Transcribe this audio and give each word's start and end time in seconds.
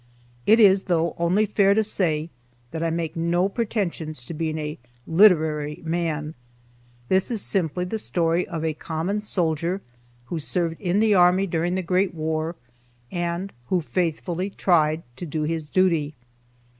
It 0.47 0.59
is, 0.59 0.85
though, 0.85 1.13
only 1.19 1.45
fair 1.45 1.75
to 1.75 1.83
say 1.83 2.31
that 2.71 2.81
I 2.81 2.89
make 2.89 3.15
no 3.15 3.47
pretensions 3.47 4.25
to 4.25 4.33
being 4.33 4.57
a 4.57 4.79
"literary" 5.05 5.79
man. 5.85 6.33
This 7.07 7.29
is 7.29 7.39
simply 7.43 7.85
the 7.85 7.99
story 7.99 8.47
of 8.47 8.65
a 8.65 8.73
common 8.73 9.21
soldier 9.21 9.79
who 10.25 10.39
served 10.39 10.81
in 10.81 11.01
the 11.01 11.13
army 11.13 11.45
during 11.45 11.75
the 11.75 11.83
great 11.83 12.15
war, 12.15 12.55
and 13.11 13.53
who 13.67 13.79
faithfully 13.79 14.49
tried 14.49 15.03
to 15.17 15.25
do 15.27 15.43
his 15.43 15.69
duty. 15.69 16.15